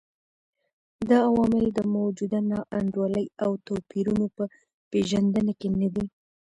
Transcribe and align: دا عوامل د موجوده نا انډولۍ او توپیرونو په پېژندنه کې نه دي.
دا 1.09 1.17
عوامل 1.29 1.65
د 1.73 1.79
موجوده 1.95 2.39
نا 2.49 2.59
انډولۍ 2.77 3.25
او 3.43 3.51
توپیرونو 3.65 4.25
په 4.35 4.43
پېژندنه 4.91 5.51
کې 5.59 5.69
نه 5.79 5.87
دي. 5.93 6.05